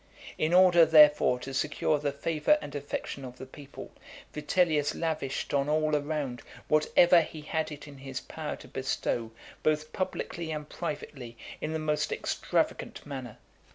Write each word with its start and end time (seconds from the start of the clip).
In 0.39 0.51
order, 0.51 0.83
therefore, 0.83 1.37
to 1.41 1.53
secure 1.53 1.99
the 1.99 2.11
favour 2.11 2.57
and 2.59 2.73
affection 2.73 3.23
of 3.23 3.37
the 3.37 3.45
people, 3.45 3.91
Vitellius 4.33 4.95
lavished 4.95 5.53
on 5.53 5.69
all 5.69 5.95
around 5.95 6.41
whatever 6.67 7.21
he 7.21 7.41
had 7.41 7.71
it 7.71 7.87
in 7.87 7.99
his 7.99 8.19
power 8.19 8.55
to 8.55 8.67
bestow, 8.67 9.29
both 9.61 9.93
publicly 9.93 10.49
and 10.49 10.67
privately, 10.67 11.37
in 11.61 11.73
the 11.73 11.77
most 11.77 12.11
extravagant 12.11 13.05
manner. 13.05 13.37